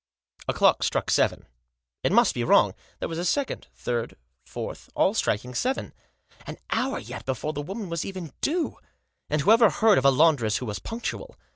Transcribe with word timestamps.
A 0.47 0.53
clock 0.55 0.81
struck 0.81 1.11
seven. 1.11 1.45
It 2.03 2.11
must 2.11 2.33
be 2.33 2.43
wrong. 2.43 2.73
There 2.97 3.07
was 3.07 3.19
a 3.19 3.23
second, 3.23 3.67
third, 3.75 4.15
fourth, 4.43 4.89
all 4.95 5.13
striking 5.13 5.53
seven. 5.53 5.93
An 6.47 6.57
hour 6.71 6.97
yet 6.97 7.23
before 7.23 7.53
the 7.53 7.61
woman 7.61 7.87
was 7.87 8.03
even 8.03 8.33
due! 8.41 8.79
And 9.29 9.41
whoever 9.41 9.69
heard 9.69 9.99
of 9.99 10.05
a 10.05 10.09
laundress 10.09 10.57
who 10.57 10.65
was 10.65 10.79
punctual? 10.79 11.35